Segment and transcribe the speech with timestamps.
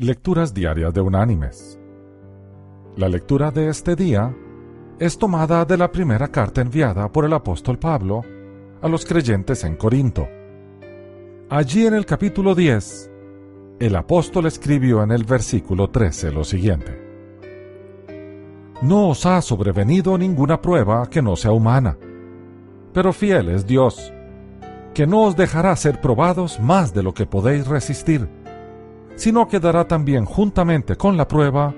[0.00, 1.76] Lecturas Diarias de Unánimes.
[2.94, 4.32] La lectura de este día
[5.00, 8.22] es tomada de la primera carta enviada por el apóstol Pablo
[8.80, 10.28] a los creyentes en Corinto.
[11.50, 13.10] Allí en el capítulo 10,
[13.80, 16.96] el apóstol escribió en el versículo 13 lo siguiente.
[18.82, 21.98] No os ha sobrevenido ninguna prueba que no sea humana,
[22.92, 24.12] pero fiel es Dios,
[24.94, 28.37] que no os dejará ser probados más de lo que podéis resistir
[29.18, 31.74] sino que dará también juntamente con la prueba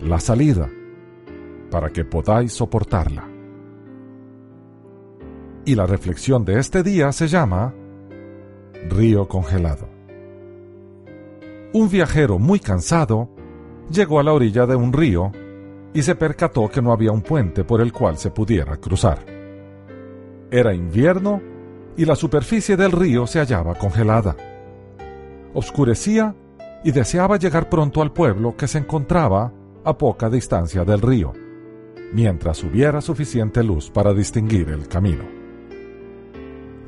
[0.00, 0.70] la salida,
[1.70, 3.28] para que podáis soportarla.
[5.66, 7.74] Y la reflexión de este día se llama
[8.88, 9.86] Río congelado.
[11.74, 13.28] Un viajero muy cansado
[13.90, 15.30] llegó a la orilla de un río
[15.92, 19.18] y se percató que no había un puente por el cual se pudiera cruzar.
[20.50, 21.42] Era invierno
[21.98, 24.34] y la superficie del río se hallaba congelada.
[25.52, 26.34] Oscurecía
[26.84, 29.52] y deseaba llegar pronto al pueblo que se encontraba
[29.84, 31.32] a poca distancia del río,
[32.12, 35.24] mientras hubiera suficiente luz para distinguir el camino.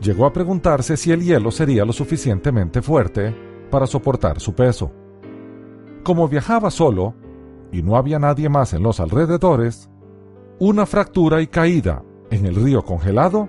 [0.00, 3.34] Llegó a preguntarse si el hielo sería lo suficientemente fuerte
[3.70, 4.90] para soportar su peso.
[6.02, 7.14] Como viajaba solo
[7.70, 9.90] y no había nadie más en los alrededores,
[10.58, 13.48] una fractura y caída en el río congelado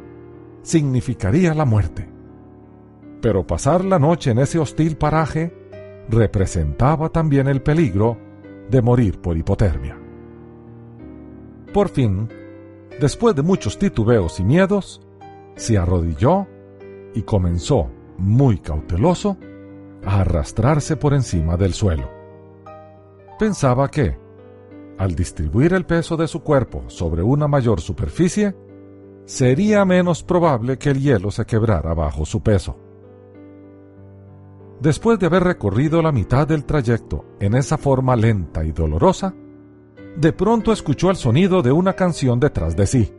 [0.62, 2.10] significaría la muerte.
[3.22, 5.61] Pero pasar la noche en ese hostil paraje
[6.10, 8.18] representaba también el peligro
[8.70, 9.98] de morir por hipotermia.
[11.74, 12.28] Por fin,
[13.00, 15.02] después de muchos titubeos y miedos,
[15.56, 16.48] se arrodilló
[17.14, 19.38] y comenzó, muy cauteloso,
[20.06, 22.10] a arrastrarse por encima del suelo.
[23.40, 24.18] Pensaba que,
[24.98, 28.56] al distribuir el peso de su cuerpo sobre una mayor superficie,
[29.26, 32.78] sería menos probable que el hielo se quebrara bajo su peso.
[34.82, 39.32] Después de haber recorrido la mitad del trayecto en esa forma lenta y dolorosa,
[40.18, 43.14] de pronto escuchó el sonido de una canción detrás de sí.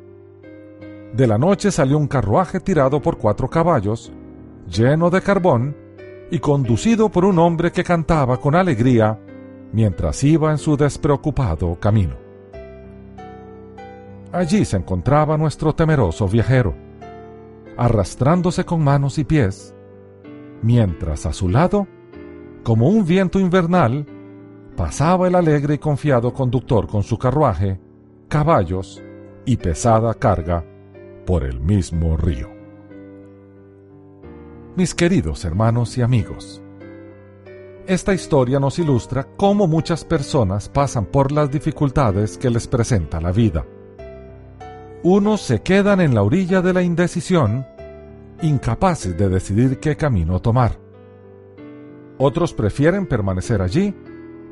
[1.14, 4.12] De la noche salió un carruaje tirado por cuatro caballos,
[4.68, 5.77] lleno de carbón
[6.33, 9.20] y conducido por un hombre que cantaba con alegría
[9.73, 12.17] mientras iba en su despreocupado camino.
[14.33, 16.74] Allí se encontraba nuestro temeroso viajero,
[17.77, 19.77] arrastrándose con manos y pies,
[20.62, 21.86] mientras a su lado,
[22.62, 24.06] como un viento invernal,
[24.77, 27.80] pasaba el alegre y confiado conductor con su carruaje,
[28.28, 29.02] caballos
[29.45, 30.64] y pesada carga
[31.27, 32.48] por el mismo río.
[34.77, 36.62] Mis queridos hermanos y amigos,
[37.86, 43.33] esta historia nos ilustra cómo muchas personas pasan por las dificultades que les presenta la
[43.33, 43.67] vida.
[45.02, 47.67] Unos se quedan en la orilla de la indecisión
[48.42, 50.79] incapaces de decidir qué camino tomar.
[52.19, 53.95] Otros prefieren permanecer allí,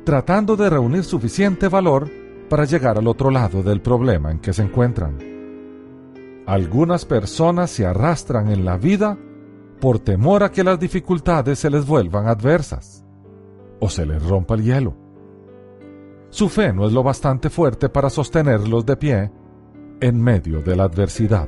[0.03, 2.09] tratando de reunir suficiente valor
[2.49, 5.17] para llegar al otro lado del problema en que se encuentran.
[6.47, 9.17] Algunas personas se arrastran en la vida
[9.79, 13.05] por temor a que las dificultades se les vuelvan adversas
[13.79, 14.95] o se les rompa el hielo.
[16.29, 19.31] Su fe no es lo bastante fuerte para sostenerlos de pie
[19.99, 21.47] en medio de la adversidad.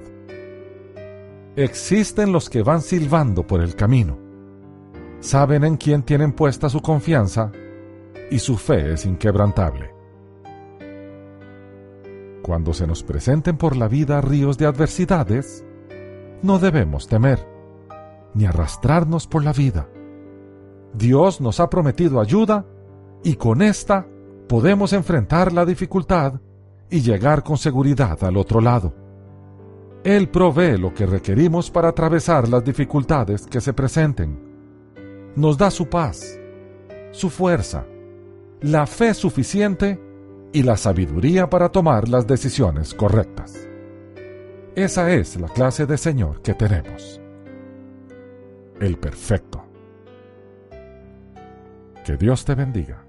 [1.56, 4.18] Existen los que van silbando por el camino.
[5.20, 7.52] Saben en quién tienen puesta su confianza
[8.32, 9.94] y su fe es inquebrantable.
[12.42, 15.64] Cuando se nos presenten por la vida ríos de adversidades,
[16.42, 17.48] no debemos temer,
[18.34, 19.88] ni arrastrarnos por la vida.
[20.96, 22.66] Dios nos ha prometido ayuda
[23.24, 24.08] y con esta
[24.50, 26.42] podemos enfrentar la dificultad
[26.90, 29.03] y llegar con seguridad al otro lado.
[30.04, 34.38] Él provee lo que requerimos para atravesar las dificultades que se presenten.
[35.36, 36.38] Nos da su paz,
[37.12, 37.86] su fuerza,
[38.62, 40.00] la fe suficiente
[40.52, 43.68] y la sabiduría para tomar las decisiones correctas.
[44.76, 47.22] Esa es la clase de Señor que tenemos.
[48.82, 49.64] El perfecto.
[52.04, 53.06] Que Dios te bendiga.